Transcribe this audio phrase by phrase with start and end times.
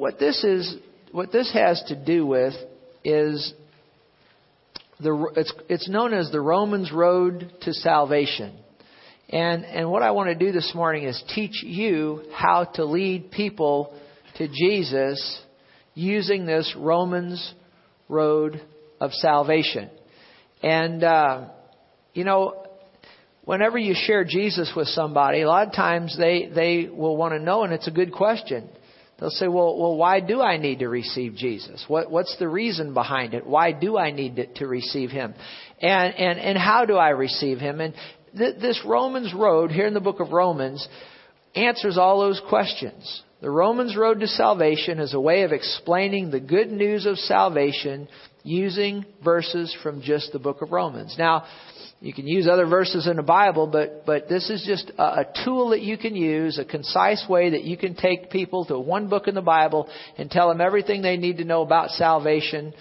[0.00, 0.76] what this is,
[1.12, 2.54] what this has to do with
[3.04, 3.52] is
[4.98, 8.56] the, it's, it's known as the Romans Road to Salvation.
[9.28, 13.30] And, and what I want to do this morning is teach you how to lead
[13.30, 13.94] people
[14.38, 15.42] to Jesus
[15.92, 17.52] using this Romans
[18.08, 18.62] Road
[19.02, 19.90] of Salvation.
[20.62, 21.48] And, uh,
[22.14, 22.66] you know,
[23.44, 27.38] whenever you share Jesus with somebody, a lot of times they, they will want to
[27.38, 28.70] know, and it's a good question.
[29.20, 31.84] They'll say, well, well, why do I need to receive Jesus?
[31.88, 33.46] What, what's the reason behind it?
[33.46, 35.34] Why do I need to, to receive Him?
[35.80, 37.80] And, and, and how do I receive Him?
[37.80, 37.94] And
[38.36, 40.88] th- this Romans road here in the book of Romans
[41.54, 43.22] answers all those questions.
[43.42, 48.08] The Romans road to salvation is a way of explaining the good news of salvation
[48.42, 51.16] using verses from just the book of Romans.
[51.18, 51.44] Now,
[52.00, 55.24] you can use other verses in the Bible, but, but this is just a, a,
[55.44, 59.08] tool that you can use, a concise way that you can take people to one
[59.08, 59.86] book in the Bible
[60.16, 62.72] and tell them everything they need to know about salvation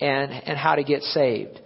[0.00, 1.58] and, and how to get saved.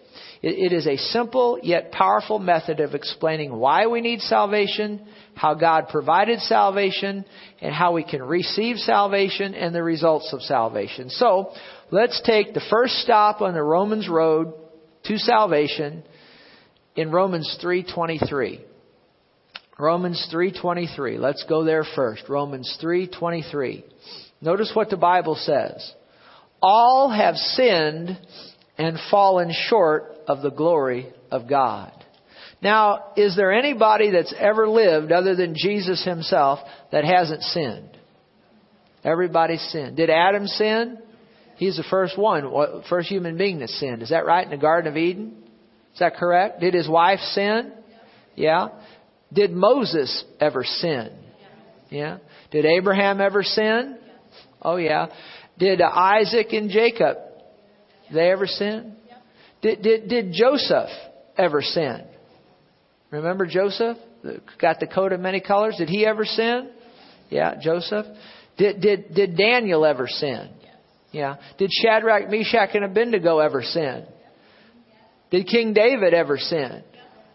[0.43, 5.55] It, it is a simple yet powerful method of explaining why we need salvation, how
[5.55, 7.25] God provided salvation,
[7.61, 11.09] and how we can receive salvation and the results of salvation.
[11.11, 11.53] So,
[11.91, 14.55] let's take the first stop on the Romans road
[15.05, 16.03] to salvation
[16.97, 18.61] in Romans 3:23.
[19.79, 21.19] Romans 3:23.
[21.19, 22.29] Let's go there first.
[22.29, 23.85] Romans 3:23.
[24.41, 25.95] Notice what the Bible says.
[26.61, 28.17] All have sinned
[28.83, 31.93] and fallen short of the glory of God.
[32.61, 36.59] Now, is there anybody that's ever lived other than Jesus himself
[36.91, 37.97] that hasn't sinned?
[39.05, 39.97] Everybody sinned.
[39.97, 40.99] Did Adam sin?
[41.57, 44.03] He's the first one, first human being that sinned.
[44.03, 45.45] Is that right in the Garden of Eden?
[45.93, 46.61] Is that correct?
[46.61, 47.73] Did his wife sin?
[48.35, 48.69] Yeah.
[49.33, 51.13] Did Moses ever sin?
[51.89, 52.19] Yeah.
[52.51, 53.99] Did Abraham ever sin?
[54.61, 55.07] Oh yeah.
[55.59, 57.19] Did Isaac and Jacob
[58.15, 58.97] they ever sin?
[59.63, 60.91] Did did did Joseph
[61.37, 62.05] ever sin?
[63.11, 63.97] Remember Joseph?
[64.61, 65.77] Got the coat of many colors.
[65.79, 66.71] Did he ever sin?
[67.31, 68.07] Yeah, Joseph.
[68.59, 70.51] Did did did Daniel ever sin?
[71.13, 71.37] Yeah.
[71.59, 74.07] Did Shadrach, Meshach, and Abednego ever sin?
[75.31, 76.83] Did King David ever sin?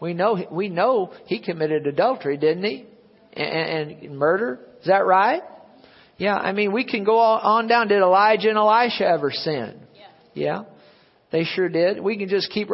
[0.02, 2.86] We know we know he committed adultery, didn't he?
[3.34, 4.60] And, and murder.
[4.82, 5.42] Is that right?
[6.18, 6.36] Yeah.
[6.36, 7.88] I mean, we can go on down.
[7.88, 9.87] Did Elijah and Elisha ever sin?
[10.38, 10.64] Yeah.
[11.32, 12.00] They sure did.
[12.00, 12.70] We can just keep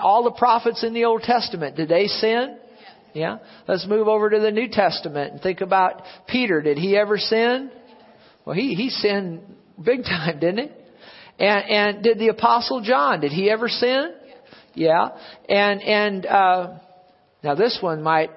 [0.00, 1.76] all the prophets in the Old Testament.
[1.76, 2.58] Did they sin?
[3.14, 3.38] Yeah.
[3.66, 6.62] Let's move over to the New Testament and think about Peter.
[6.62, 7.70] Did he ever sin?
[8.44, 9.40] Well, he he sinned
[9.82, 11.44] big time, didn't he?
[11.44, 13.20] And and did the Apostle John?
[13.20, 14.14] Did he ever sin?
[14.74, 15.08] Yeah.
[15.48, 16.78] And, and, uh,
[17.42, 18.30] now this one might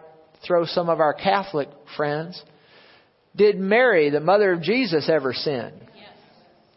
[0.46, 2.42] throw some of our Catholic friends.
[3.36, 5.72] Did Mary, the mother of Jesus, ever sin?
[5.96, 6.10] Yes.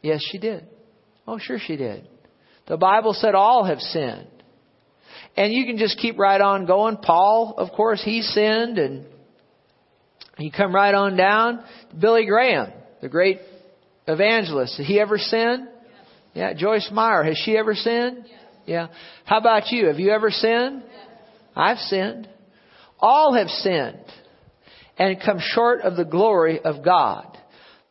[0.03, 0.67] Yes, she did.
[1.27, 2.09] Oh, sure she did.
[2.67, 4.29] The Bible said all have sinned.
[5.37, 6.97] And you can just keep right on going.
[6.97, 9.07] Paul, of course, he sinned and
[10.39, 11.65] you come right on down.
[11.99, 13.41] Billy Graham, the great
[14.07, 15.69] evangelist, did he ever sin?
[16.35, 18.27] Yeah, Joyce Meyer, has she ever sinned?
[18.67, 18.89] Yeah.
[19.25, 19.87] How about you?
[19.87, 20.83] Have you ever sinned?
[21.55, 22.29] I've sinned.
[22.99, 24.05] All have sinned
[24.99, 27.36] and come short of the glory of God.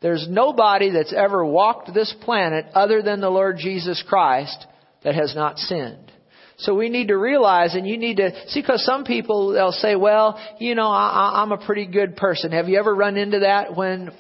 [0.05, 4.67] There's nobody that's ever walked this planet other than the Lord Jesus Christ
[5.03, 6.11] that has not sinned.
[6.57, 9.95] So we need to realize, and you need to see, because some people they'll say,
[9.95, 13.75] "Well, you know, I, I'm a pretty good person." Have you ever run into that
[13.75, 14.11] when?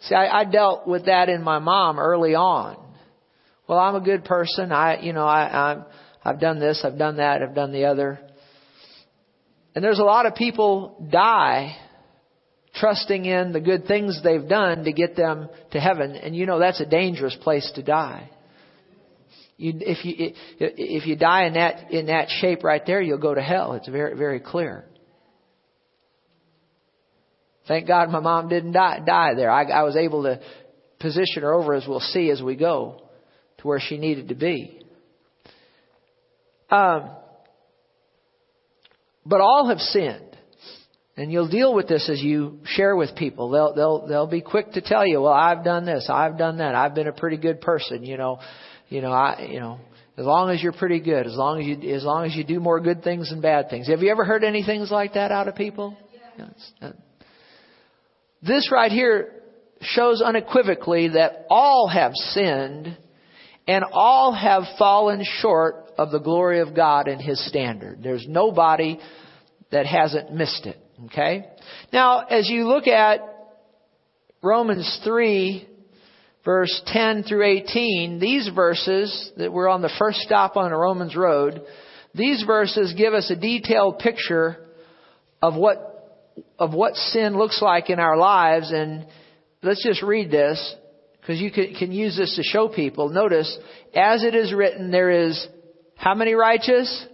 [0.00, 2.88] See, I, I dealt with that in my mom early on
[3.68, 4.72] well, I'm a good person.
[4.72, 5.84] I, you know, I, I'm,
[6.24, 8.18] I've done this, I've done that, I've done the other.
[9.74, 11.76] And there's a lot of people die
[12.80, 16.12] trusting in the good things they've done to get them to heaven.
[16.12, 18.30] And you know, that's a dangerous place to die.
[19.56, 23.34] You, if you if you die in that in that shape right there, you'll go
[23.34, 23.72] to hell.
[23.74, 24.84] It's very very clear.
[27.66, 29.50] Thank God my mom didn't die die there.
[29.50, 30.40] I, I was able to
[31.00, 33.02] position her over as we'll see as we go
[33.58, 34.80] to where she needed to be.
[36.70, 37.10] Um,
[39.26, 40.27] but all have sinned.
[41.18, 43.50] And you'll deal with this as you share with people.
[43.50, 46.76] They'll, they'll, they'll be quick to tell you, well, I've done this, I've done that,
[46.76, 48.38] I've been a pretty good person, you know,
[48.88, 49.80] you know, I, you know,
[50.16, 52.60] as long as you're pretty good, as long as you, as long as you do
[52.60, 53.88] more good things than bad things.
[53.88, 55.96] Have you ever heard any things like that out of people?
[56.38, 56.46] Yeah.
[56.80, 56.92] Uh,
[58.40, 59.42] this right here
[59.80, 62.96] shows unequivocally that all have sinned
[63.66, 68.04] and all have fallen short of the glory of God and His standard.
[68.04, 69.00] There's nobody
[69.72, 70.78] that hasn't missed it.
[71.06, 71.44] Okay?
[71.92, 73.20] Now, as you look at
[74.42, 75.68] Romans 3,
[76.44, 81.16] verse 10 through 18, these verses that we're on the first stop on the Romans
[81.16, 81.62] road,
[82.14, 84.56] these verses give us a detailed picture
[85.42, 85.84] of what
[86.58, 89.06] of what sin looks like in our lives and
[89.62, 90.74] let's just read this
[91.20, 93.08] because you can, can use this to show people.
[93.08, 93.58] Notice,
[93.94, 95.46] as it is written, there is
[95.96, 97.06] how many righteous?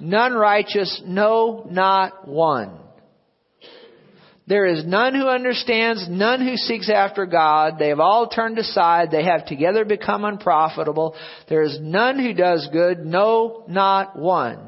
[0.00, 2.78] None righteous, no, not one.
[4.50, 7.78] There is none who understands, none who seeks after God.
[7.78, 9.12] They have all turned aside.
[9.12, 11.14] They have together become unprofitable.
[11.48, 14.58] There is none who does good, no, not one.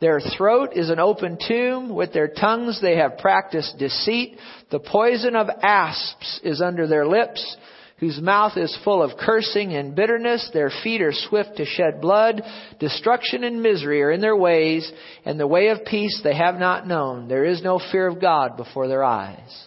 [0.00, 1.94] Their throat is an open tomb.
[1.94, 4.38] With their tongues they have practiced deceit.
[4.70, 7.58] The poison of asps is under their lips
[7.98, 10.50] whose mouth is full of cursing and bitterness.
[10.52, 12.42] Their feet are swift to shed blood.
[12.78, 14.90] Destruction and misery are in their ways,
[15.24, 17.28] and the way of peace they have not known.
[17.28, 19.66] There is no fear of God before their eyes.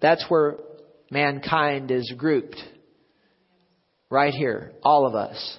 [0.00, 0.56] That's where
[1.10, 2.56] mankind is grouped.
[4.10, 4.72] Right here.
[4.82, 5.58] All of us.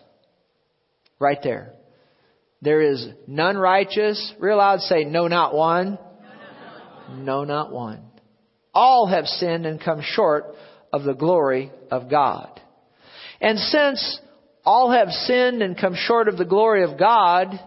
[1.20, 1.74] Right there.
[2.62, 4.34] There is none righteous.
[4.40, 5.98] Real loud say, no, not one.
[7.14, 8.06] No, not one.
[8.74, 10.56] All have sinned and come short
[10.92, 12.60] of the glory of God.
[13.40, 14.20] And since
[14.64, 17.60] all have sinned and come short of the glory of God,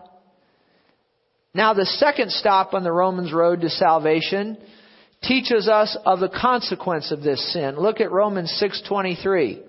[1.55, 4.59] now the second stop on the Romans road to salvation
[5.23, 7.77] teaches us of the consequence of this sin.
[7.77, 9.63] Look at Romans 6:23.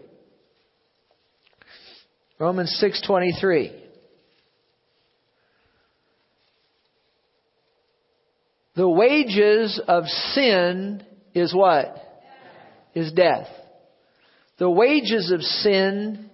[2.37, 3.71] Romans 6:23.
[8.75, 11.01] The wages of sin
[11.33, 12.04] is what?
[12.95, 13.47] Is death.
[14.57, 16.29] The wages of sin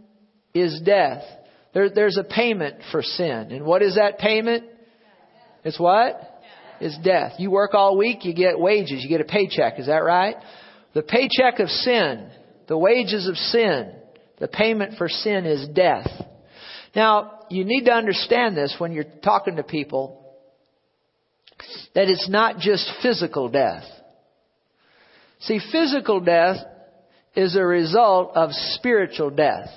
[0.53, 1.23] is death.
[1.73, 3.51] There, there's a payment for sin.
[3.51, 4.65] And what is that payment?
[5.63, 6.21] It's what?
[6.79, 7.33] It's death.
[7.37, 9.79] You work all week, you get wages, you get a paycheck.
[9.79, 10.35] Is that right?
[10.93, 12.29] The paycheck of sin,
[12.67, 13.93] the wages of sin,
[14.39, 16.09] the payment for sin is death.
[16.95, 20.17] Now, you need to understand this when you're talking to people
[21.93, 23.83] that it's not just physical death.
[25.41, 26.57] See, physical death
[27.35, 29.69] is a result of spiritual death.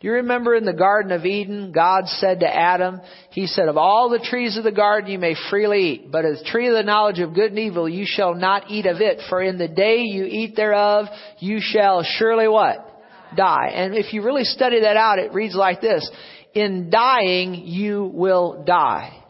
[0.00, 3.00] Do you remember in the Garden of Eden, God said to Adam,
[3.30, 6.38] He said, Of all the trees of the garden you may freely eat, but of
[6.38, 9.20] the tree of the knowledge of good and evil you shall not eat of it,
[9.30, 11.06] for in the day you eat thereof
[11.38, 12.86] you shall surely what?
[13.36, 13.70] Die.
[13.72, 16.08] And if you really study that out, it reads like this.
[16.52, 19.22] In dying you will die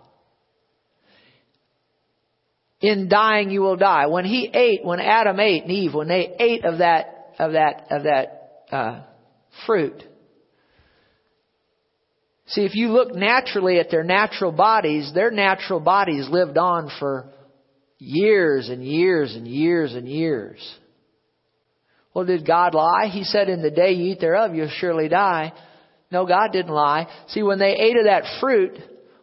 [2.81, 4.07] in dying you will die.
[4.07, 7.87] When he ate, when Adam ate and Eve, when they ate of that of that
[7.91, 9.03] of that uh,
[9.67, 10.03] fruit.
[12.49, 17.33] See, if you look naturally at their natural bodies, their natural bodies lived on for
[17.99, 20.79] years and years and years and years.
[22.15, 23.09] Well, did God lie?
[23.11, 25.53] He said, "In the day you eat thereof, you'll surely die."
[26.11, 27.09] No, God didn't lie.
[27.29, 28.79] See, when they ate of that fruit,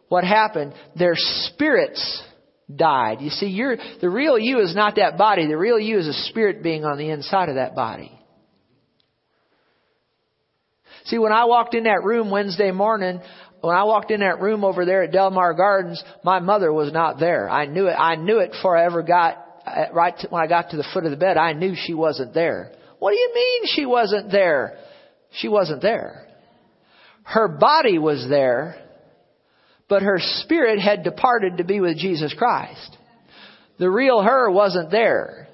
[0.08, 0.74] what happened?
[0.96, 2.22] Their spirits
[2.74, 3.20] died.
[3.20, 5.46] You see, you're, the real you is not that body.
[5.46, 8.10] The real you is a spirit being on the inside of that body.
[11.06, 13.20] See, when I walked in that room Wednesday morning,
[13.60, 17.18] when I walked in that room over there at Delmar Gardens, my mother was not
[17.18, 17.48] there.
[17.48, 17.94] I knew it.
[17.94, 19.36] I knew it before I ever got
[19.66, 21.36] uh, right to, when I got to the foot of the bed.
[21.36, 22.72] I knew she wasn't there.
[22.98, 24.78] What do you mean she wasn't there?
[25.32, 26.26] She wasn't there.
[27.22, 28.76] Her body was there,
[29.88, 32.96] but her spirit had departed to be with Jesus Christ.
[33.78, 35.48] The real her wasn't there.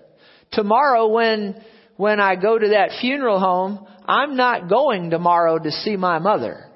[0.53, 1.61] Tomorrow when,
[1.97, 6.67] when I go to that funeral home, I'm not going tomorrow to see my mother.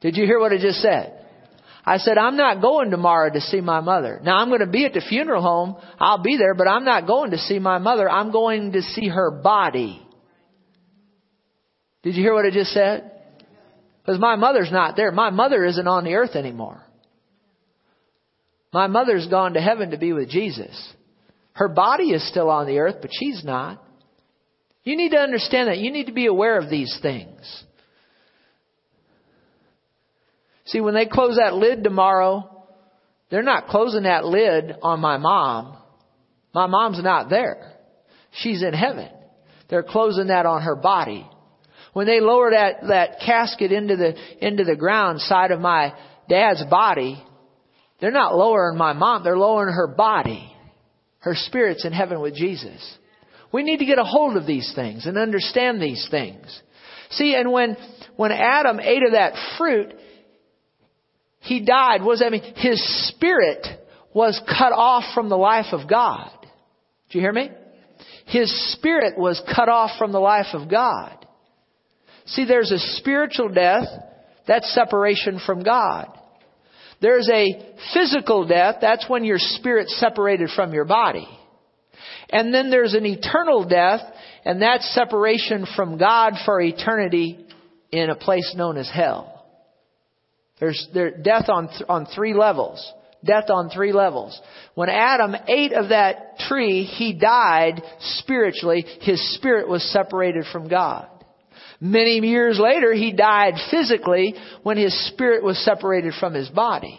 [0.00, 1.18] Did you hear what I just said?
[1.84, 4.20] I said, I'm not going tomorrow to see my mother.
[4.22, 5.76] Now I'm going to be at the funeral home.
[5.98, 8.08] I'll be there, but I'm not going to see my mother.
[8.08, 10.00] I'm going to see her body.
[12.04, 13.10] Did you hear what I just said?
[14.04, 15.12] Because my mother's not there.
[15.12, 16.82] My mother isn't on the earth anymore.
[18.72, 20.92] My mother's gone to heaven to be with Jesus.
[21.52, 23.82] Her body is still on the earth, but she's not.
[24.82, 25.78] You need to understand that.
[25.78, 27.64] You need to be aware of these things.
[30.64, 32.66] See, when they close that lid tomorrow,
[33.30, 35.76] they're not closing that lid on my mom.
[36.54, 37.72] My mom's not there.
[38.32, 39.08] She's in heaven.
[39.68, 41.28] They're closing that on her body.
[41.92, 44.14] When they lower that, that casket into the,
[44.46, 45.92] into the ground side of my
[46.28, 47.22] dad's body,
[48.00, 50.54] they're not lowering my mom, they're lowering her body.
[51.18, 52.98] Her spirit's in heaven with Jesus.
[53.52, 56.62] We need to get a hold of these things and understand these things.
[57.10, 57.76] See, and when,
[58.16, 59.94] when Adam ate of that fruit,
[61.40, 62.02] he died.
[62.02, 62.54] What does that mean?
[62.56, 63.66] His spirit
[64.14, 66.30] was cut off from the life of God.
[67.10, 67.50] Do you hear me?
[68.26, 71.21] his spirit was cut off from the life of God.
[72.26, 73.86] See, there's a spiritual death,
[74.46, 76.08] that's separation from God.
[77.00, 81.28] There's a physical death, that's when your spirit's separated from your body.
[82.30, 84.00] And then there's an eternal death,
[84.44, 87.44] and that's separation from God for eternity
[87.90, 89.44] in a place known as hell.
[90.60, 92.92] There's there, death on, on three levels.
[93.24, 94.40] Death on three levels.
[94.74, 98.84] When Adam ate of that tree, he died spiritually.
[99.00, 101.08] His spirit was separated from God.
[101.84, 106.96] Many years later, he died physically when his spirit was separated from his body.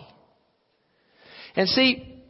[1.55, 2.21] And see,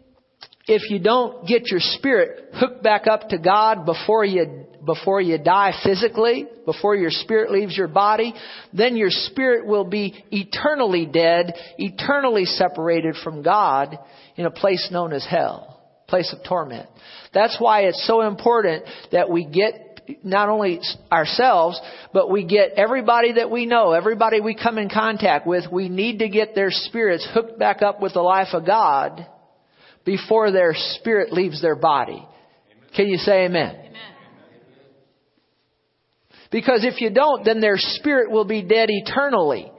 [0.67, 5.39] if you don't get your spirit hooked back up to God before you before you
[5.39, 8.35] die physically, before your spirit leaves your body,
[8.71, 13.97] then your spirit will be eternally dead, eternally separated from God
[14.35, 16.87] in a place known as hell, place of torment.
[17.33, 19.92] That's why it's so important that we get
[20.23, 20.79] not only
[21.11, 21.79] ourselves,
[22.13, 26.19] but we get everybody that we know, everybody we come in contact with, we need
[26.19, 29.25] to get their spirits hooked back up with the life of God
[30.05, 32.27] before their spirit leaves their body.
[32.95, 33.75] Can you say amen?
[33.75, 34.01] amen?
[36.51, 39.71] Because if you don't, then their spirit will be dead eternally.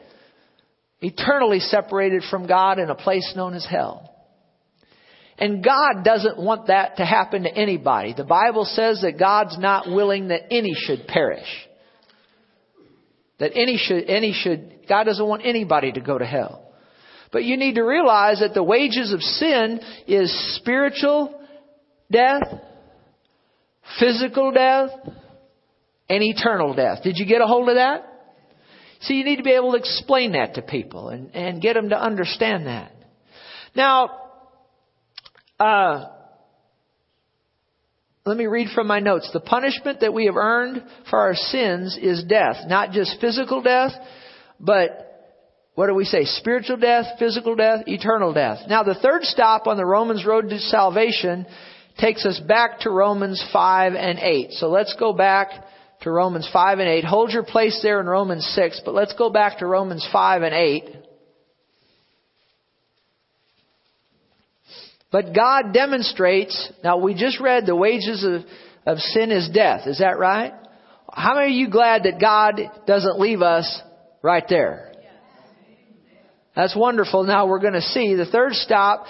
[1.01, 4.14] Eternally separated from God in a place known as hell.
[5.39, 8.15] And God doesn't want that to happen to anybody.
[8.17, 11.49] The Bible says that God's not willing that any should perish.
[13.41, 16.73] That any should, any should, God doesn't want anybody to go to hell.
[17.33, 21.41] But you need to realize that the wages of sin is spiritual
[22.13, 22.43] death,
[23.99, 24.91] physical death,
[26.09, 27.03] and eternal death.
[27.03, 28.05] Did you get a hold of that?
[29.01, 31.89] See, you need to be able to explain that to people and, and get them
[31.89, 32.93] to understand that.
[33.75, 34.24] Now,
[35.61, 36.07] uh,
[38.27, 39.31] let me read from my notes.
[39.33, 42.57] The punishment that we have earned for our sins is death.
[42.67, 43.93] Not just physical death,
[44.59, 45.05] but
[45.75, 46.25] what do we say?
[46.25, 48.61] Spiritual death, physical death, eternal death.
[48.69, 51.47] Now the third stop on the Romans road to salvation
[51.99, 54.53] takes us back to Romans 5 and 8.
[54.53, 55.51] So let's go back
[56.01, 57.05] to Romans 5 and 8.
[57.05, 60.55] Hold your place there in Romans 6, but let's go back to Romans 5 and
[60.55, 60.97] 8.
[65.15, 68.43] But God demonstrates, now we just read the wages of,
[68.85, 69.87] of sin is death.
[69.87, 70.53] Is that right?
[71.09, 73.81] How many of you glad that God doesn't leave us
[74.23, 74.91] right there?
[76.57, 77.23] That's wonderful.
[77.23, 79.07] Now we're going to see the third stop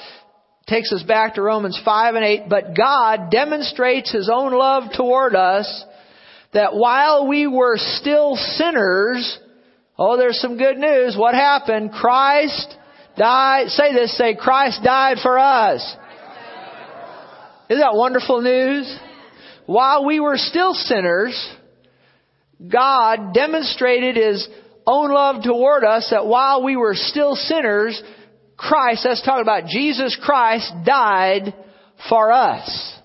[0.66, 2.42] takes us back to Romans 5 and 8.
[2.50, 5.86] But God demonstrates His own love toward us
[6.52, 9.38] that while we were still sinners,
[9.96, 11.16] oh, there's some good news.
[11.16, 11.92] What happened?
[11.92, 12.76] Christ
[13.16, 15.96] died, say this, say, Christ died for us.
[17.68, 18.98] Isn't that wonderful news?
[19.66, 21.34] While we were still sinners,
[22.66, 24.46] God demonstrated His
[24.86, 28.00] own love toward us that while we were still sinners,
[28.56, 31.54] Christ, that's talking about Jesus Christ died
[32.08, 32.98] for us.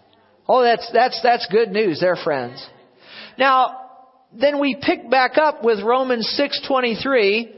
[0.48, 2.66] Oh, that's, that's, that's good news there, friends.
[3.38, 3.78] Now,
[4.34, 7.56] then we pick back up with Romans 623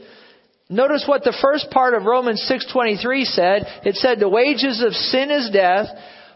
[0.70, 3.66] Notice what the first part of Romans 6:23 said.
[3.84, 5.88] It said the wages of sin is death,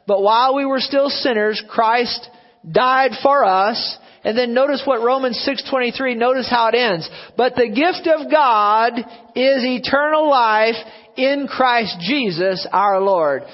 [0.07, 2.29] but while we were still sinners, Christ
[2.71, 3.99] died for us.
[4.25, 7.09] And then notice what Romans 6:23 notice how it ends.
[7.37, 8.99] But the gift of God
[9.37, 10.77] is eternal life
[11.17, 13.45] in Christ Jesus our Lord.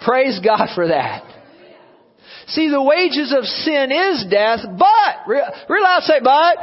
[0.00, 1.24] Praise God for that.
[2.46, 6.56] See, the wages of sin is death, but, real loud say but.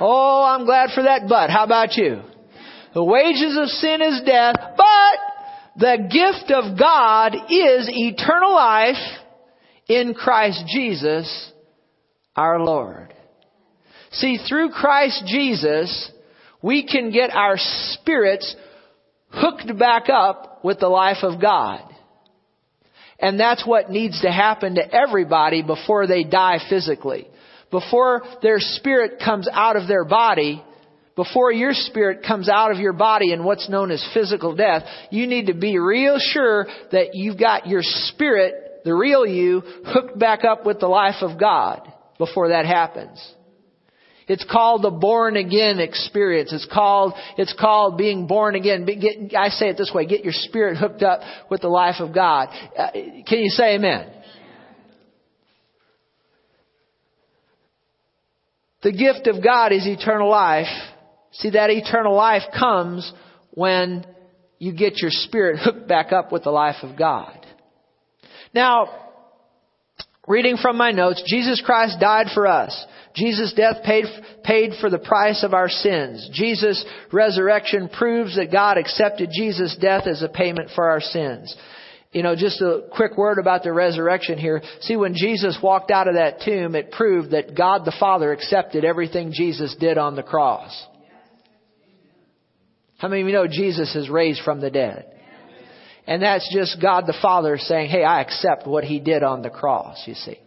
[0.00, 1.48] Oh, I'm glad for that but.
[1.50, 2.22] How about you?
[2.96, 5.18] The wages of sin is death, but
[5.78, 8.96] the gift of God is eternal life
[9.86, 11.52] in Christ Jesus
[12.34, 13.12] our Lord.
[14.12, 16.10] See, through Christ Jesus,
[16.62, 18.56] we can get our spirits
[19.28, 21.82] hooked back up with the life of God.
[23.20, 27.28] And that's what needs to happen to everybody before they die physically.
[27.70, 30.64] Before their spirit comes out of their body,
[31.16, 35.26] before your spirit comes out of your body in what's known as physical death, you
[35.26, 40.44] need to be real sure that you've got your spirit, the real you, hooked back
[40.44, 43.18] up with the life of God before that happens.
[44.28, 46.52] It's called the born again experience.
[46.52, 48.84] It's called, it's called being born again.
[48.84, 52.14] Get, I say it this way, get your spirit hooked up with the life of
[52.14, 52.48] God.
[52.76, 52.90] Uh,
[53.26, 54.12] can you say amen?
[58.82, 60.66] The gift of God is eternal life
[61.38, 63.10] See, that eternal life comes
[63.50, 64.06] when
[64.58, 67.46] you get your spirit hooked back up with the life of God.
[68.54, 68.88] Now,
[70.26, 72.86] Reading from my notes, Jesus Christ died for us.
[73.14, 74.06] Jesus' death paid,
[74.42, 76.28] paid for the price of our sins.
[76.32, 81.56] Jesus' resurrection proves that God accepted Jesus' death as a payment for our sins.
[82.10, 84.62] You know, just a quick word about the resurrection here.
[84.80, 88.84] See, when Jesus walked out of that tomb, it proved that God the Father accepted
[88.84, 90.86] everything Jesus did on the cross.
[92.98, 95.12] How many of you know Jesus is raised from the dead?
[96.06, 99.50] And that's just God the Father saying, hey, I accept what He did on the
[99.50, 100.38] cross, you see.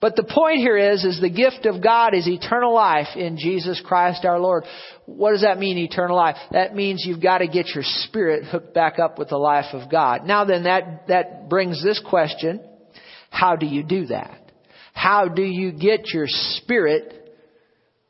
[0.00, 3.80] But the point here is, is the gift of God is eternal life in Jesus
[3.82, 4.64] Christ our Lord.
[5.06, 6.36] What does that mean, eternal life?
[6.50, 9.90] That means you've got to get your spirit hooked back up with the life of
[9.90, 10.26] God.
[10.26, 12.60] Now then, that, that brings this question.
[13.30, 14.52] How do you do that?
[14.92, 17.23] How do you get your spirit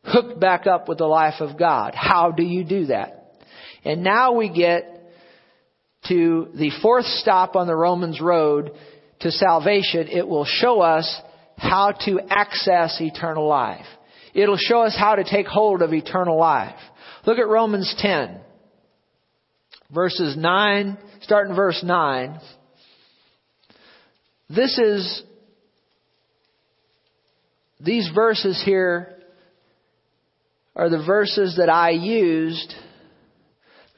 [0.05, 1.95] hooked back up with the life of God?
[1.95, 3.37] How do you do that?
[3.85, 4.91] And now we get
[6.09, 8.73] to the fourth stop on the Romans road
[9.21, 10.09] to salvation.
[10.09, 11.21] It will show us
[11.57, 13.87] how to access eternal life.
[14.35, 16.77] It'll show us how to take hold of eternal life.
[17.27, 18.41] Look at Romans 10,
[19.95, 22.41] verses 9, starting verse 9.
[24.51, 25.23] This is,
[27.81, 29.14] these verses here
[30.77, 32.75] are the verses that I used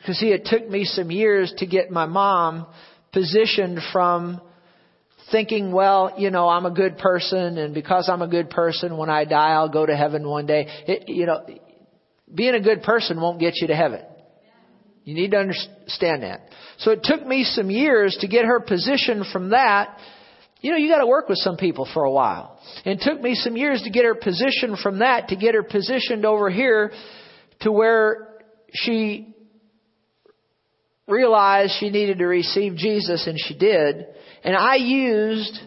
[0.07, 2.65] because see, it took me some years to get my mom
[3.13, 4.41] positioned from
[5.33, 9.11] thinking, well, you know, I'm a good person, and because I'm a good person, when
[9.11, 10.69] I die, I'll go to heaven one day.
[10.87, 11.45] It, you know,
[12.33, 14.01] being a good person won't get you to heaven.
[15.03, 16.43] You need to understand that.
[16.79, 19.99] So it took me some years to get her positioned from that.
[20.61, 22.59] You know, you got to work with some people for a while.
[22.85, 25.63] And it took me some years to get her positioned from that to get her
[25.63, 26.93] positioned over here
[27.61, 28.29] to where
[28.73, 29.35] she
[31.07, 34.07] realized she needed to receive Jesus, and she did.
[34.43, 35.59] And I used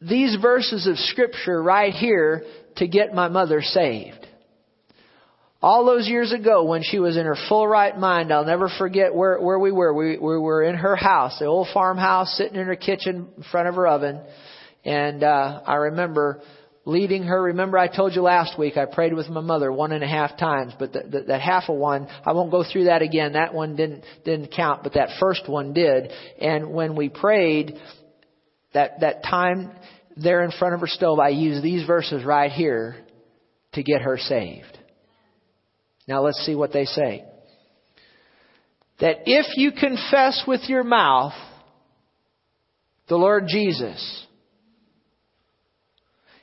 [0.00, 2.44] these verses of scripture right here
[2.76, 4.26] to get my mother saved.
[5.62, 9.14] All those years ago when she was in her full right mind, I'll never forget
[9.14, 9.94] where, where we were.
[9.94, 13.68] We, we were in her house, the old farmhouse, sitting in her kitchen in front
[13.68, 14.20] of her oven.
[14.84, 16.42] And, uh, I remember
[16.84, 17.40] leading her.
[17.40, 20.36] Remember I told you last week I prayed with my mother one and a half
[20.36, 23.34] times, but the, the, that half of one, I won't go through that again.
[23.34, 26.10] That one didn't, didn't count, but that first one did.
[26.40, 27.78] And when we prayed,
[28.74, 29.70] that, that time
[30.16, 32.96] there in front of her stove, I used these verses right here
[33.74, 34.78] to get her saved.
[36.06, 37.24] Now let's see what they say.
[39.00, 41.32] That if you confess with your mouth
[43.08, 44.26] the Lord Jesus,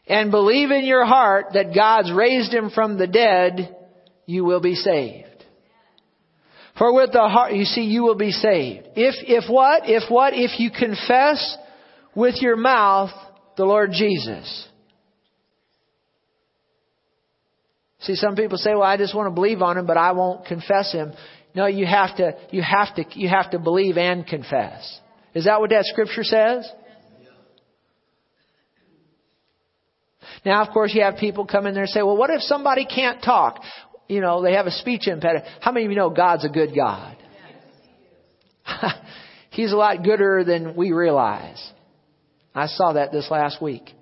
[0.10, 3.76] and believe in your heart that God's raised him from the dead,
[4.26, 5.28] you will be saved.
[6.78, 8.88] For with the heart, you see, you will be saved.
[8.96, 9.84] If, if what?
[9.86, 10.34] If what?
[10.34, 11.58] If you confess
[12.16, 13.12] with your mouth
[13.56, 14.68] the Lord Jesus.
[18.02, 20.46] See, some people say, well, I just want to believe on him, but I won't
[20.46, 21.14] confess him.
[21.54, 25.00] No, you have to, you have to, you have to believe and confess.
[25.34, 26.70] Is that what that scripture says?
[30.46, 32.86] Now, of course, you have people come in there and say, well, what if somebody
[32.86, 33.62] can't talk?
[34.08, 35.46] You know, they have a speech impediment.
[35.60, 37.18] How many of you know God's a good God?
[39.50, 41.62] He's a lot gooder than we realize.
[42.56, 43.94] I saw that this last week.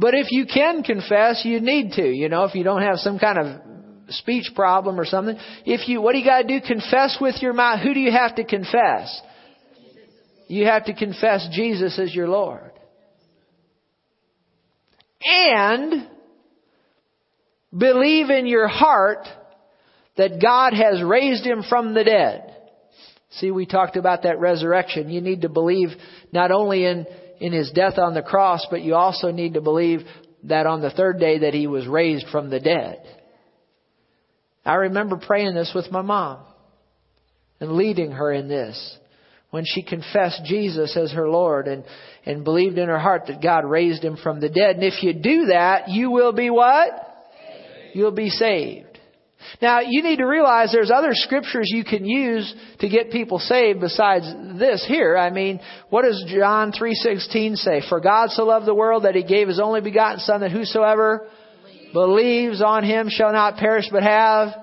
[0.00, 2.02] But if you can confess, you need to.
[2.02, 3.60] You know, if you don't have some kind of
[4.08, 5.36] speech problem or something,
[5.66, 6.66] if you, what do you got to do?
[6.66, 7.80] Confess with your mouth.
[7.82, 9.20] Who do you have to confess?
[10.48, 12.72] You have to confess Jesus as your Lord.
[15.22, 16.08] And
[17.76, 19.28] believe in your heart
[20.16, 22.56] that God has raised him from the dead.
[23.32, 25.10] See, we talked about that resurrection.
[25.10, 25.90] You need to believe
[26.32, 27.06] not only in,
[27.40, 30.00] in his death on the cross, but you also need to believe
[30.44, 33.02] that on the third day that he was raised from the dead.
[34.64, 36.44] I remember praying this with my mom
[37.58, 38.98] and leading her in this
[39.50, 41.84] when she confessed Jesus as her Lord and,
[42.24, 44.76] and believed in her heart that God raised him from the dead.
[44.76, 46.90] And if you do that, you will be what?
[46.90, 47.96] Saved.
[47.96, 48.89] You'll be saved.
[49.60, 53.80] Now, you need to realize there's other scriptures you can use to get people saved
[53.80, 54.26] besides
[54.58, 55.16] this here.
[55.16, 57.82] I mean, what does John 3:16 say?
[57.88, 61.26] For God so loved the world that he gave his only begotten son that whosoever
[61.92, 64.54] believes, believes on him shall not perish but have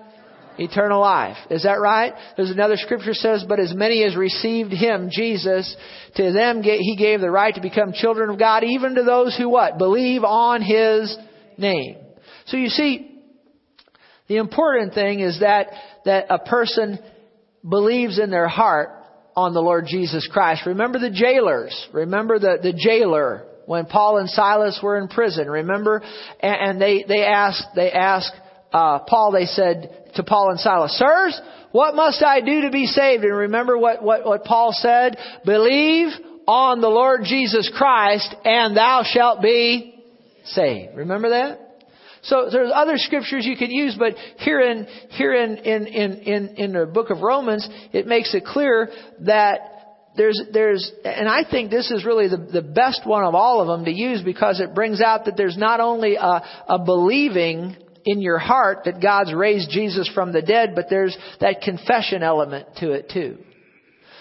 [0.58, 1.38] eternal life.
[1.50, 2.14] Is that right?
[2.36, 5.76] There's another scripture says, but as many as received him, Jesus,
[6.16, 9.50] to them he gave the right to become children of God, even to those who
[9.50, 9.78] what?
[9.78, 11.18] Believe on his
[11.58, 11.98] name.
[12.46, 13.07] So you see,
[14.28, 15.68] the important thing is that,
[16.06, 17.00] that a person
[17.68, 18.90] believes in their heart
[19.36, 20.66] on the Lord Jesus Christ.
[20.66, 21.88] Remember the jailers.
[21.94, 25.50] Remember the, the jailer when Paul and Silas were in prison.
[25.50, 26.02] Remember?
[26.40, 28.34] And, and they, they asked, they asked,
[28.74, 31.40] uh, Paul, they said to Paul and Silas, Sirs,
[31.72, 33.24] what must I do to be saved?
[33.24, 35.18] And remember what, what, what Paul said?
[35.46, 36.10] Believe
[36.48, 40.04] on the Lord Jesus Christ and thou shalt be
[40.46, 40.96] saved.
[40.96, 41.67] Remember that?
[42.24, 46.48] So there's other scriptures you could use, but here in here in in in in,
[46.58, 48.90] in the book of Romans, it makes it clear
[49.22, 49.60] that
[50.18, 53.68] there's there's and I think this is really the, the best one of all of
[53.68, 58.22] them to use because it brings out that there's not only a, a believing in
[58.22, 62.94] your heart that God's raised Jesus from the dead, but there's that confession element to
[62.94, 63.38] it too.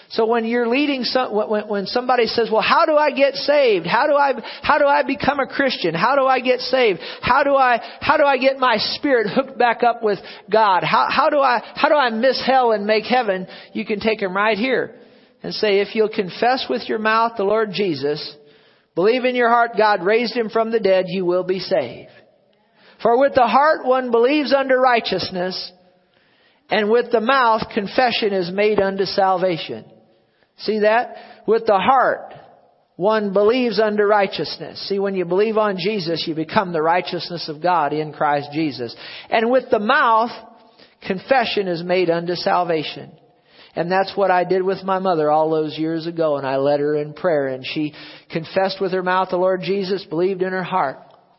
[0.09, 3.85] So when you're leading some, when, when somebody says, well, how do I get saved?
[3.85, 5.93] How do I, how do I become a Christian?
[5.93, 6.99] How do I get saved?
[7.21, 10.19] How do I, how do I get my spirit hooked back up with
[10.51, 10.83] God?
[10.83, 13.47] How, how do I, how do I miss hell and make heaven?
[13.73, 14.95] You can take them right here
[15.43, 18.35] and say, if you'll confess with your mouth the Lord Jesus,
[18.95, 22.11] believe in your heart God raised him from the dead, you will be saved.
[23.03, 25.71] For with the heart one believes unto righteousness,
[26.69, 29.85] and with the mouth confession is made unto salvation.
[30.57, 31.15] See that?
[31.47, 32.33] With the heart,
[32.95, 34.87] one believes unto righteousness.
[34.89, 38.95] See, when you believe on Jesus, you become the righteousness of God in Christ Jesus.
[39.29, 40.31] And with the mouth,
[41.05, 43.11] confession is made unto salvation.
[43.75, 46.37] And that's what I did with my mother all those years ago.
[46.37, 47.93] And I led her in prayer and she
[48.31, 50.97] confessed with her mouth the Lord Jesus, believed in her heart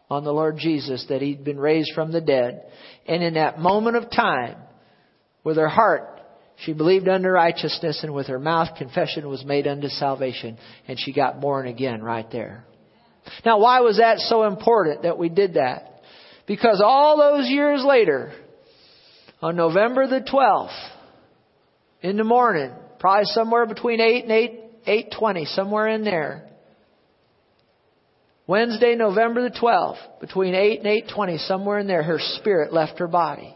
[0.09, 2.63] on the Lord Jesus that He'd been raised from the dead.
[3.07, 4.57] And in that moment of time,
[5.43, 6.18] with her heart
[6.65, 11.13] she believed unto righteousness, and with her mouth confession was made unto salvation, and she
[11.13, 12.65] got born again right there.
[13.45, 16.01] Now, why was that so important that we did that?
[16.47, 18.33] Because all those years later,
[19.41, 20.91] on November the 12th,
[22.01, 26.49] in the morning, probably somewhere between 8 and 8, 8.20, somewhere in there,
[28.47, 33.07] Wednesday, November the 12th, between 8 and 8.20, somewhere in there, her spirit left her
[33.07, 33.55] body.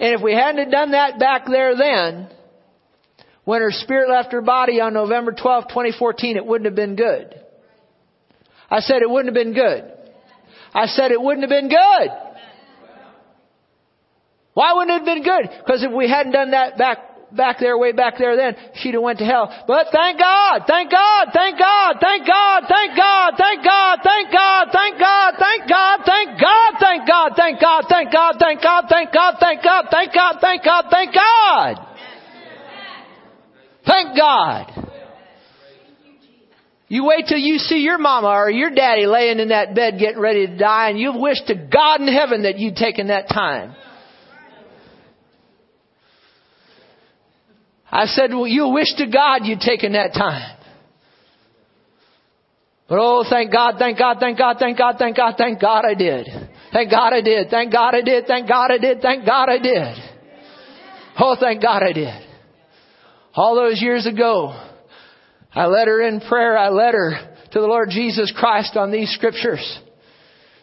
[0.00, 2.28] And if we hadn't done that back there then,
[3.44, 7.38] when her spirit left her body on November 12, 2014, it wouldn't have been good.
[8.70, 9.92] I said it wouldn't have been good.
[10.72, 12.08] I said it wouldn't have been good.
[14.54, 15.50] Why wouldn't it have been good?
[15.64, 16.98] Because if we hadn't done that back
[17.32, 19.52] back there, way back there then, she'd have went to hell.
[19.66, 25.34] But thank God, thank God, thank God, thank God, thank God, thank God, thank God,
[25.38, 29.62] thank God, thank God, thank God, thank God, thank God, thank God, thank God, thank
[29.62, 31.86] God, thank God, thank God, thank God,
[33.86, 34.90] thank God.
[36.88, 40.18] You wait till you see your mama or your daddy laying in that bed getting
[40.18, 43.76] ready to die and you wish to God in heaven that you'd taken that time.
[47.92, 50.56] I said, well, you wish to God you'd taken that time.
[52.88, 55.94] But oh, thank God, thank God, thank God, thank God, thank God, thank God I
[55.94, 56.26] did.
[56.72, 57.50] Thank God I did.
[57.50, 58.26] Thank God I did.
[58.26, 59.00] Thank God I did.
[59.00, 59.96] Thank God I did.
[61.18, 62.26] Oh, thank God I did.
[63.34, 64.54] All those years ago,
[65.52, 66.56] I led her in prayer.
[66.56, 69.80] I led her to the Lord Jesus Christ on these scriptures.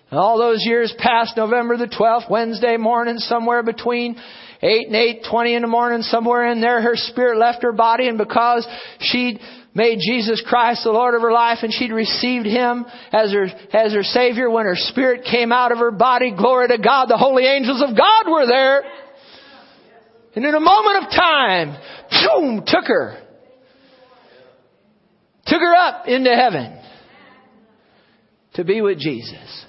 [0.10, 4.16] And all those years past November the 12th, Wednesday morning, somewhere between
[4.62, 8.18] 8 and 8.20 in the morning, somewhere in there, her spirit left her body, and
[8.18, 8.66] because
[9.00, 9.40] she'd
[9.78, 13.94] made Jesus Christ the Lord of her life and she'd received Him as her, as
[13.94, 17.46] her Savior, when her spirit came out of her body, glory to God, the holy
[17.46, 18.84] angels of God were there.
[20.36, 21.78] And in a moment of time,
[22.10, 23.22] boom, took her.
[25.46, 26.82] Took her up into heaven
[28.56, 29.66] to be with Jesus.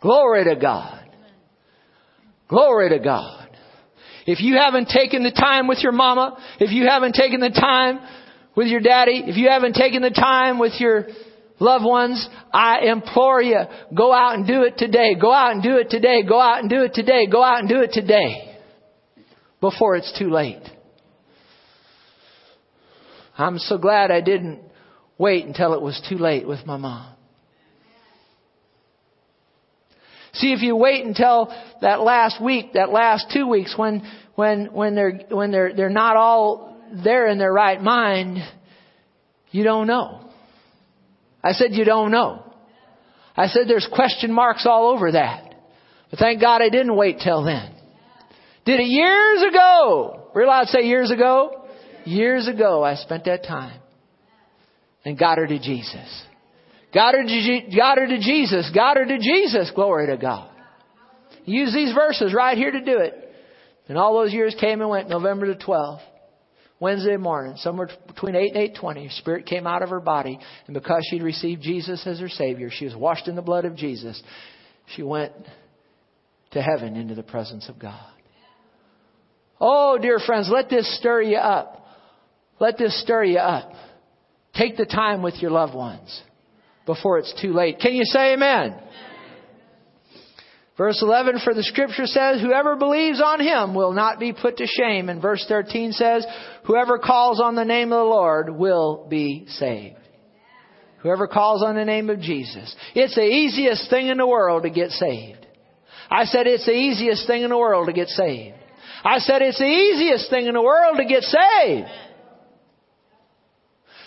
[0.00, 1.04] Glory to God.
[2.48, 3.48] Glory to God.
[4.24, 7.98] If you haven't taken the time with your mama, if you haven't taken the time
[8.54, 11.06] with your daddy, if you haven't taken the time with your
[11.58, 13.60] loved ones, I implore you,
[13.94, 15.14] go out and do it today.
[15.20, 16.22] Go out and do it today.
[16.22, 17.26] Go out and do it today.
[17.26, 18.56] Go out and do it today.
[19.60, 20.62] Before it's too late.
[23.38, 24.60] I'm so glad I didn't
[25.18, 27.14] wait until it was too late with my mom.
[30.34, 34.02] See, if you wait until that last week, that last two weeks, when
[34.34, 36.71] when when they're when they're they're not all
[37.04, 38.38] there in their right mind,
[39.50, 40.30] you don't know.
[41.42, 42.44] I said you don't know.
[43.36, 45.54] I said there's question marks all over that.
[46.10, 47.74] But thank God I didn't wait till then.
[48.64, 50.28] Did it years ago.
[50.34, 51.66] We're allowed to say years ago?
[52.04, 53.80] Years ago I spent that time
[55.04, 56.24] and got her to Jesus.
[56.92, 58.70] Got her, to, got her to Jesus.
[58.74, 59.72] Got her to Jesus.
[59.74, 60.50] Glory to God.
[61.44, 63.14] Use these verses right here to do it.
[63.88, 65.08] And all those years came and went.
[65.08, 66.00] November the 12th,
[66.82, 70.36] Wednesday morning, somewhere between 8 and 8.20, spirit came out of her body.
[70.66, 73.76] And because she'd received Jesus as her Savior, she was washed in the blood of
[73.76, 74.20] Jesus.
[74.96, 75.32] She went
[76.50, 78.10] to heaven into the presence of God.
[79.60, 81.86] Oh, dear friends, let this stir you up.
[82.58, 83.72] Let this stir you up.
[84.52, 86.20] Take the time with your loved ones
[86.84, 87.78] before it's too late.
[87.78, 88.74] Can you say amen?
[90.82, 94.66] Verse 11, for the scripture says, whoever believes on him will not be put to
[94.66, 95.08] shame.
[95.08, 96.26] And verse 13 says,
[96.64, 99.94] whoever calls on the name of the Lord will be saved.
[100.98, 102.74] Whoever calls on the name of Jesus.
[102.96, 105.46] It's the easiest thing in the world to get saved.
[106.10, 108.56] I said it's the easiest thing in the world to get saved.
[109.04, 111.86] I said it's the easiest thing in the world to get saved.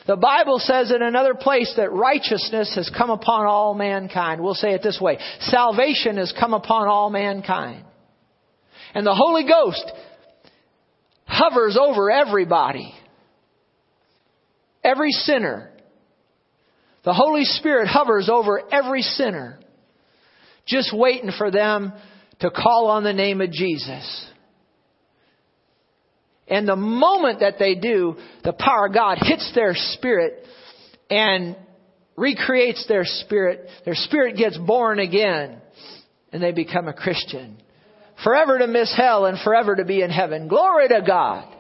[0.08, 4.42] The Bible says in another place that righteousness has come upon all mankind.
[4.42, 5.18] We'll say it this way.
[5.40, 7.84] Salvation has come upon all mankind.
[8.94, 9.92] And the Holy Ghost
[11.26, 12.94] hovers over everybody.
[14.84, 15.72] Every sinner.
[17.04, 19.60] The Holy Spirit hovers over every sinner.
[20.68, 21.94] Just waiting for them
[22.42, 24.32] to call on the name of Jesus.
[26.48, 30.46] And the moment that they do, the power of God hits their spirit
[31.10, 31.56] and
[32.16, 33.68] recreates their spirit.
[33.84, 35.62] Their spirit gets born again
[36.32, 37.58] and they become a Christian.
[38.24, 40.48] Forever to miss hell and forever to be in heaven.
[40.48, 41.52] Glory to God.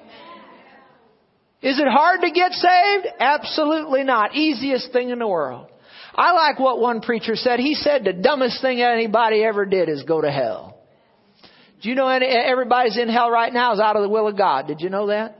[1.61, 3.07] Is it hard to get saved?
[3.19, 4.35] Absolutely not.
[4.35, 5.67] Easiest thing in the world.
[6.13, 7.59] I like what one preacher said.
[7.59, 10.74] He said the dumbest thing anybody ever did is go to hell.
[11.85, 14.35] Do you know any, everybody's in hell right now is out of the will of
[14.35, 14.65] God?
[14.65, 15.37] Did you know that?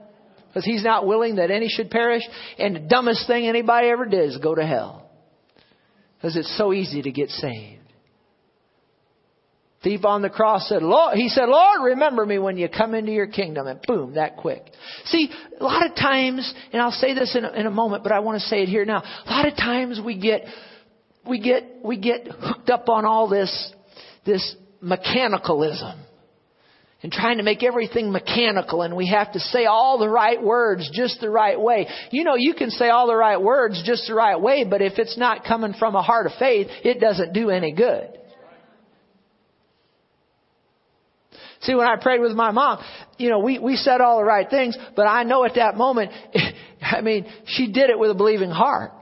[0.48, 2.22] Because He's not willing that any should perish.
[2.60, 5.10] And the dumbest thing anybody ever did is go to hell.
[6.16, 7.82] Because it's so easy to get saved.
[9.82, 13.12] Thief on the cross said, Lord, he said, Lord, remember me when you come into
[13.12, 13.66] your kingdom.
[13.66, 14.70] And boom, that quick.
[15.06, 18.12] See, a lot of times, and I'll say this in a, in a moment, but
[18.12, 19.02] I want to say it here now.
[19.26, 20.46] A lot of times we get,
[21.28, 23.74] we get, we get hooked up on all this,
[24.28, 26.06] this mechanicalism
[27.06, 30.90] and trying to make everything mechanical and we have to say all the right words
[30.92, 31.88] just the right way.
[32.10, 34.94] You know, you can say all the right words just the right way, but if
[34.98, 38.08] it's not coming from a heart of faith, it doesn't do any good.
[41.62, 42.84] See, when I prayed with my mom,
[43.20, 46.12] you know, we, we said all the right things, but I know at that moment,
[46.82, 48.94] I mean, she did it with a believing heart.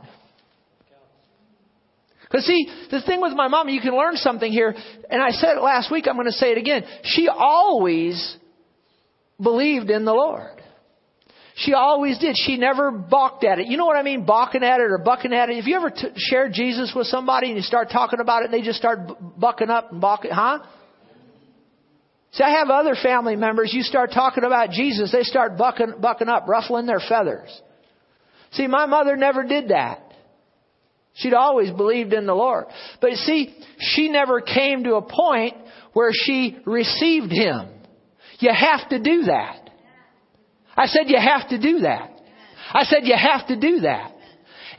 [2.34, 4.74] Because see, the thing with my mom, you can learn something here,
[5.10, 6.84] and I said it last week, I'm going to say it again.
[7.04, 8.38] She always
[9.40, 10.60] believed in the Lord.
[11.58, 12.36] She always did.
[12.36, 13.68] She never balked at it.
[13.68, 14.26] You know what I mean?
[14.26, 15.60] Balking at it or bucking at it.
[15.60, 16.08] If you ever t-
[16.52, 19.70] Jesus with somebody and you start talking about it and they just start b- bucking
[19.70, 20.58] up and balking, huh?
[22.32, 26.30] See, I have other family members, you start talking about Jesus, they start bucking, bucking
[26.30, 27.62] up, ruffling their feathers.
[28.54, 30.03] See, my mother never did that.
[31.16, 32.66] She'd always believed in the Lord.
[33.00, 35.56] But see, she never came to a point
[35.94, 37.70] where she received Him.
[38.40, 39.70] You have to do that.
[40.76, 42.10] I said you have to do that.
[42.74, 44.12] I said you have to do that.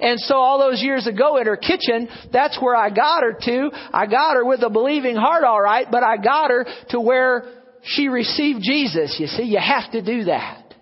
[0.00, 3.70] And so all those years ago in her kitchen, that's where I got her to.
[3.92, 7.44] I got her with a believing heart alright, but I got her to where
[7.84, 9.16] she received Jesus.
[9.20, 10.74] You see, you have to do that.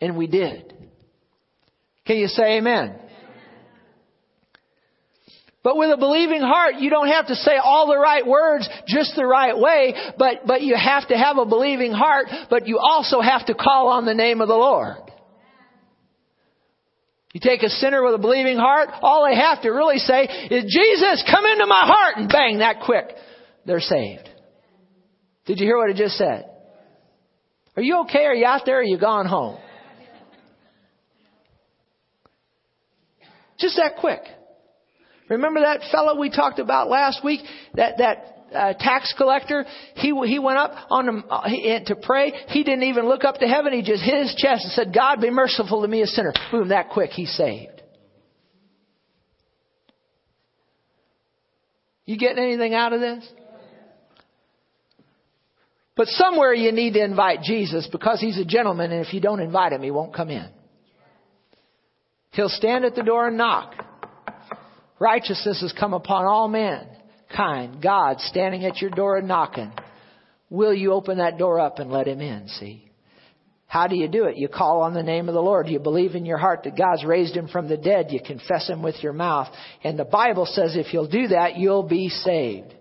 [0.00, 0.72] And we did.
[2.06, 2.98] Can you say amen?
[5.62, 9.14] But with a believing heart, you don't have to say all the right words just
[9.14, 13.20] the right way, but, but you have to have a believing heart, but you also
[13.20, 14.96] have to call on the name of the Lord.
[17.34, 20.64] You take a sinner with a believing heart, all they have to really say is,
[20.64, 23.08] Jesus, come into my heart, and bang, that quick,
[23.66, 24.28] they're saved.
[25.44, 26.46] Did you hear what I just said?
[27.76, 28.24] Are you okay?
[28.24, 28.76] Are you out there?
[28.76, 29.58] Or are you gone home?
[33.58, 34.22] Just that quick.
[35.30, 37.40] Remember that fellow we talked about last week?
[37.74, 39.64] That, that uh, tax collector,
[39.94, 41.48] he, he went up on him, uh,
[41.86, 42.32] to pray.
[42.48, 43.72] He didn't even look up to heaven.
[43.72, 46.32] He just hit his chest and said, God be merciful to me a sinner.
[46.50, 47.80] Boom, that quick, he's saved.
[52.06, 53.24] You getting anything out of this?
[55.96, 59.38] But somewhere you need to invite Jesus because he's a gentleman and if you don't
[59.38, 60.48] invite him, he won't come in.
[62.32, 63.74] He'll stand at the door and knock.
[65.00, 67.82] Righteousness has come upon all mankind.
[67.82, 69.72] God standing at your door and knocking.
[70.50, 72.48] Will you open that door up and let him in?
[72.48, 72.90] See?
[73.66, 74.36] How do you do it?
[74.36, 75.68] You call on the name of the Lord.
[75.68, 78.08] You believe in your heart that God's raised him from the dead.
[78.10, 79.48] You confess him with your mouth.
[79.82, 82.74] And the Bible says if you'll do that, you'll be saved.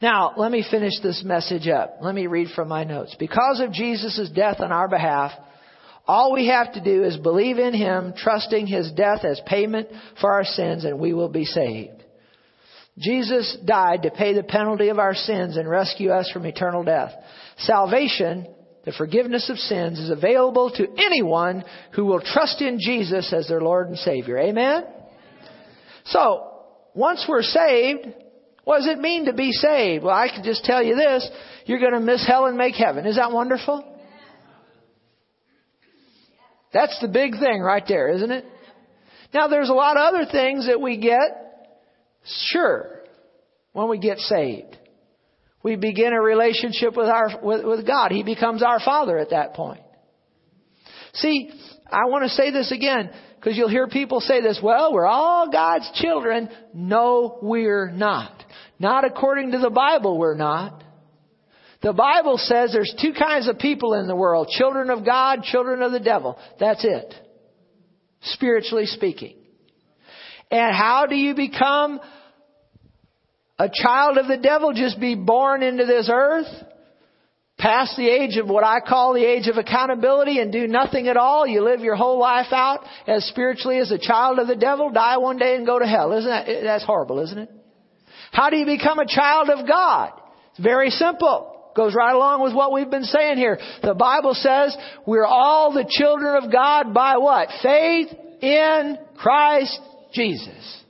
[0.00, 1.96] Now, let me finish this message up.
[2.02, 3.16] Let me read from my notes.
[3.18, 5.32] Because of Jesus' death on our behalf,
[6.10, 9.86] all we have to do is believe in Him, trusting His death as payment
[10.20, 12.02] for our sins, and we will be saved.
[12.98, 17.12] Jesus died to pay the penalty of our sins and rescue us from eternal death.
[17.58, 18.48] Salvation,
[18.84, 23.60] the forgiveness of sins, is available to anyone who will trust in Jesus as their
[23.60, 24.36] Lord and Savior.
[24.36, 24.82] Amen?
[26.06, 28.08] So, once we're saved,
[28.64, 30.02] what does it mean to be saved?
[30.02, 31.30] Well, I can just tell you this.
[31.66, 33.06] You're going to miss hell and make heaven.
[33.06, 33.89] Is that wonderful?
[36.72, 38.44] That's the big thing right there, isn't it?
[39.32, 41.20] Now there's a lot of other things that we get,
[42.48, 43.00] sure,
[43.72, 44.76] when we get saved.
[45.62, 48.12] We begin a relationship with our, with, with God.
[48.12, 49.82] He becomes our Father at that point.
[51.14, 51.50] See,
[51.90, 55.50] I want to say this again, because you'll hear people say this, well, we're all
[55.50, 56.48] God's children.
[56.72, 58.32] No, we're not.
[58.78, 60.82] Not according to the Bible, we're not.
[61.82, 65.82] The Bible says there's two kinds of people in the world children of God, children
[65.82, 66.38] of the devil.
[66.58, 67.14] That's it.
[68.22, 69.36] Spiritually speaking.
[70.50, 72.00] And how do you become
[73.58, 74.74] a child of the devil?
[74.74, 76.48] Just be born into this earth?
[77.56, 81.16] Past the age of what I call the age of accountability and do nothing at
[81.16, 81.46] all.
[81.46, 85.18] You live your whole life out as spiritually as a child of the devil, die
[85.18, 86.12] one day and go to hell.
[86.12, 87.50] Isn't that, that's horrible, isn't it?
[88.32, 90.12] How do you become a child of God?
[90.52, 91.49] It's very simple.
[91.76, 93.58] Goes right along with what we've been saying here.
[93.82, 97.48] The Bible says we're all the children of God by what?
[97.62, 98.08] Faith
[98.40, 99.78] in Christ
[100.12, 100.82] Jesus.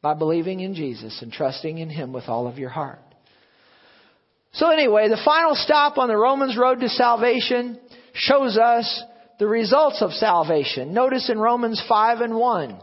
[0.00, 3.00] By believing in Jesus and trusting in Him with all of your heart.
[4.54, 7.80] So anyway, the final stop on the Romans road to salvation
[8.14, 9.02] shows us
[9.38, 10.92] the results of salvation.
[10.92, 12.80] Notice in Romans 5 and 1.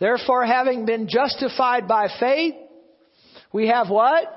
[0.00, 2.54] Therefore, having been justified by faith,
[3.52, 4.28] we have what?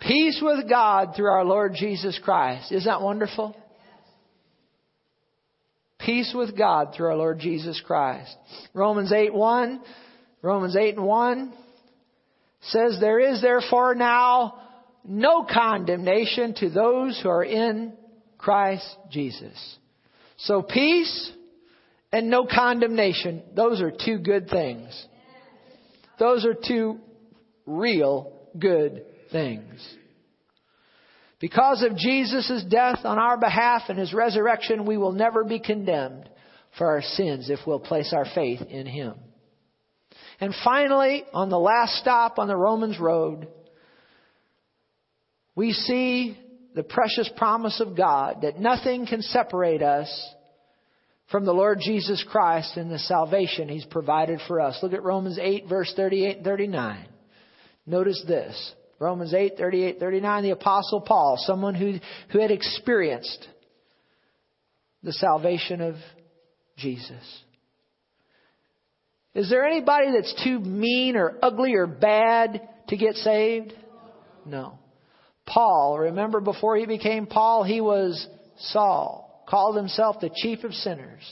[0.00, 2.72] Peace with God through our Lord Jesus Christ.
[2.72, 3.56] Isn't that wonderful?
[5.98, 8.36] Peace with God through our Lord Jesus Christ.
[8.74, 9.80] Romans 8 1,
[10.42, 11.52] Romans 8 and 1
[12.62, 14.58] says, There is therefore now
[15.04, 17.92] no condemnation to those who are in
[18.38, 19.78] Christ Jesus.
[20.38, 21.30] So peace
[22.10, 25.06] and no condemnation, those are two good things.
[26.18, 26.98] Those are two
[27.66, 29.96] real good things.
[31.40, 36.28] Because of Jesus' death on our behalf and His resurrection, we will never be condemned
[36.78, 39.14] for our sins if we'll place our faith in Him.
[40.40, 43.48] And finally, on the last stop on the Romans road,
[45.54, 46.38] we see
[46.74, 50.08] the precious promise of God that nothing can separate us
[51.30, 54.78] from the Lord Jesus Christ and the salvation He's provided for us.
[54.82, 57.08] Look at Romans 8 verse 38 and 39.
[57.86, 58.74] Notice this.
[58.98, 61.94] Romans 8, 38, 39, the apostle Paul, someone who,
[62.30, 63.48] who had experienced
[65.02, 65.96] the salvation of
[66.76, 67.42] Jesus.
[69.34, 73.72] Is there anybody that's too mean or ugly or bad to get saved?
[74.44, 74.78] No.
[75.46, 78.26] Paul, remember before he became Paul, he was
[78.58, 81.22] Saul, called himself the chief of sinners.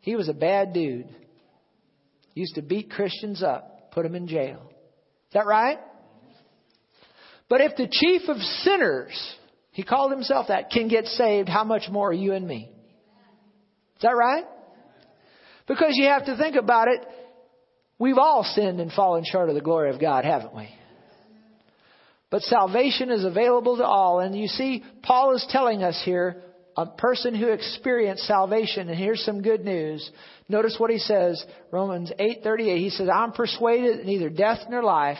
[0.00, 1.08] He was a bad dude.
[2.34, 4.62] Used to beat Christians up, put him in jail.
[4.68, 5.78] Is that right?
[7.48, 9.36] But if the chief of sinners,
[9.72, 12.70] he called himself that, can get saved, how much more are you and me?
[13.96, 14.44] Is that right?
[15.66, 17.00] Because you have to think about it.
[17.98, 20.68] We've all sinned and fallen short of the glory of God, haven't we?
[22.30, 24.20] But salvation is available to all.
[24.20, 26.42] And you see, Paul is telling us here,
[26.76, 30.10] a person who experienced salvation, and here's some good news.
[30.48, 32.78] Notice what he says, Romans 8:38.
[32.78, 35.18] He says, "I'm persuaded that neither death nor life,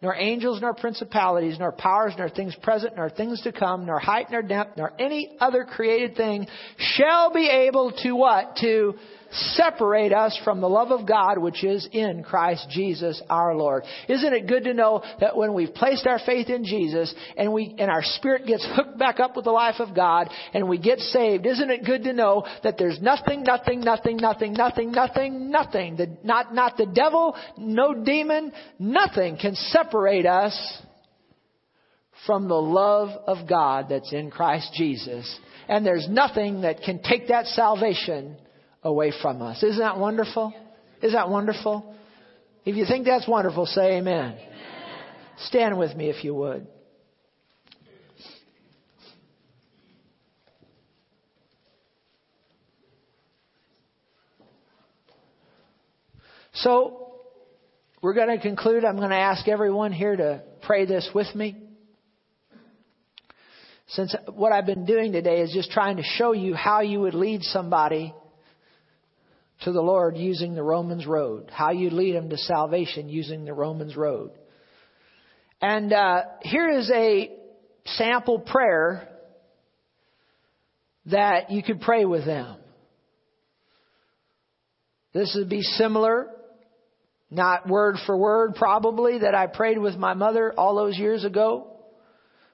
[0.00, 4.30] nor angels nor principalities, nor powers, nor things present, nor things to come, nor height
[4.30, 8.56] nor depth, nor any other created thing shall be able to what?
[8.60, 8.94] To
[9.30, 13.84] separate us from the love of God which is in Christ Jesus our Lord.
[14.08, 17.74] Isn't it good to know that when we've placed our faith in Jesus and we
[17.78, 20.98] and our spirit gets hooked back up with the life of God and we get
[20.98, 25.96] saved, isn't it good to know that there's nothing, nothing, nothing, nothing, nothing, nothing, nothing,
[25.96, 30.82] the, not not the devil, no demon, nothing can separate us
[32.26, 35.38] from the love of God that's in Christ Jesus.
[35.68, 38.36] And there's nothing that can take that salvation
[38.82, 39.62] away from us.
[39.62, 40.52] Isn't that wonderful?
[41.02, 41.94] Isn't that wonderful?
[42.64, 44.32] If you think that's wonderful, say amen.
[44.32, 44.48] amen.
[45.38, 46.66] Stand with me if you would.
[56.52, 57.14] So,
[58.02, 58.84] we're going to conclude.
[58.84, 61.56] I'm going to ask everyone here to pray this with me.
[63.88, 67.14] Since what I've been doing today is just trying to show you how you would
[67.14, 68.12] lead somebody
[69.62, 73.52] to the Lord using the Romans road, how you lead them to salvation using the
[73.52, 74.30] Romans road.
[75.60, 77.30] And uh, here is a
[77.84, 79.08] sample prayer
[81.06, 82.58] that you could pray with them.
[85.12, 86.28] This would be similar,
[87.30, 91.72] not word for word probably, that I prayed with my mother all those years ago,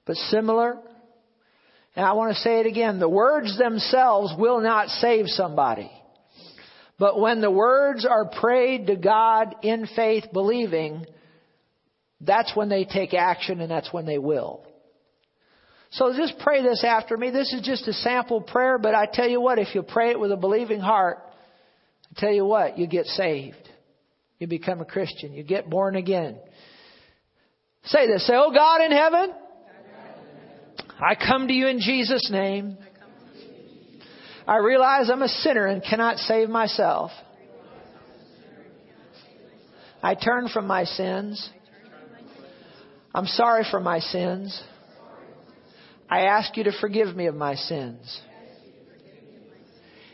[0.07, 0.79] but similar.
[1.97, 2.99] And I want to say it again.
[2.99, 5.91] The words themselves will not save somebody.
[6.99, 11.07] But when the words are prayed to God in faith, believing,
[12.21, 14.65] that's when they take action and that's when they will.
[15.91, 17.31] So just pray this after me.
[17.31, 20.19] This is just a sample prayer, but I tell you what, if you pray it
[20.19, 21.19] with a believing heart,
[22.11, 23.57] I tell you what, you get saved.
[24.39, 25.33] You become a Christian.
[25.33, 26.37] You get born again.
[27.85, 28.27] Say this.
[28.27, 29.33] Say, Oh God in heaven,
[31.01, 32.77] I come to you in Jesus' name.
[34.47, 37.11] I realize I'm a sinner and cannot save myself.
[40.03, 41.49] I turn from my sins.
[43.15, 44.63] I'm sorry for my sins.
[46.11, 48.21] I ask you to forgive me of my sins.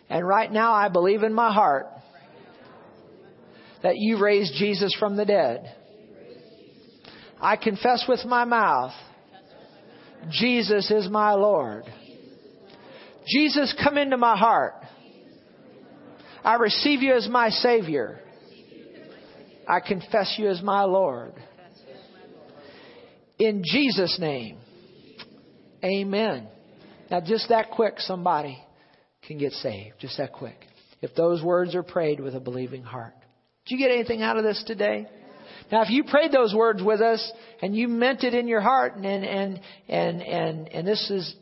[0.08, 1.86] And right now I believe in my heart
[3.82, 5.74] that you raised Jesus from the dead.
[7.40, 8.92] I confess with my mouth
[10.30, 11.84] Jesus is my Lord.
[13.30, 14.74] Jesus, come into my heart.
[16.42, 18.18] I receive you as my Savior.
[19.68, 21.32] I confess you as my Lord.
[23.38, 24.58] In Jesus' name.
[25.84, 26.48] Amen.
[27.10, 28.58] Now, just that quick, somebody
[29.26, 29.96] can get saved.
[29.98, 30.66] Just that quick.
[31.00, 33.14] If those words are prayed with a believing heart.
[33.66, 35.06] Did you get anything out of this today?
[35.70, 38.96] Now, if you prayed those words with us and you meant it in your heart,
[38.96, 41.34] and and and and and this is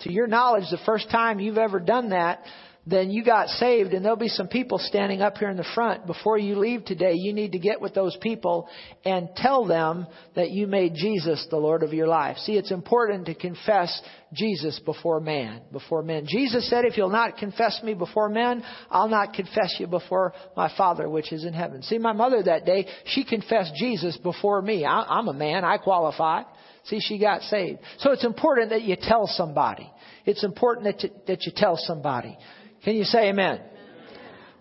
[0.00, 2.42] to your knowledge the first time you've ever done that,
[2.86, 6.06] then you got saved and there'll be some people standing up here in the front.
[6.06, 8.68] Before you leave today, you need to get with those people
[9.04, 12.38] and tell them that you made Jesus the Lord of your life.
[12.38, 14.00] See, it's important to confess
[14.32, 16.24] Jesus before man, before men.
[16.26, 20.72] Jesus said, if you'll not confess me before men, I'll not confess you before my
[20.74, 21.82] Father which is in heaven.
[21.82, 24.86] See, my mother that day, she confessed Jesus before me.
[24.86, 26.44] I'm a man, I qualify.
[26.84, 27.80] See, she got saved.
[27.98, 29.90] So it's important that you tell somebody.
[30.24, 32.36] It's important that you, that you tell somebody.
[32.84, 33.60] Can you say amen?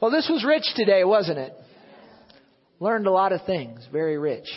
[0.02, 1.54] Well, this was rich today, wasn't it?
[2.80, 3.88] Learned a lot of things.
[3.92, 4.48] Very rich.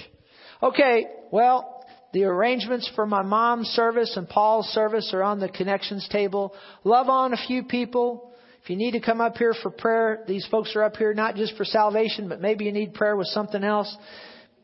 [0.62, 6.06] Okay, well, the arrangements for my mom's service and Paul's service are on the connections
[6.10, 6.54] table.
[6.84, 8.32] Love on a few people.
[8.62, 11.34] If you need to come up here for prayer, these folks are up here not
[11.34, 13.92] just for salvation, but maybe you need prayer with something else.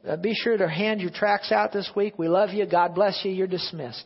[0.09, 2.18] Uh, be sure to hand your tracts out this week.
[2.18, 2.64] We love you.
[2.66, 3.30] God bless you.
[3.30, 4.04] You're dismissed.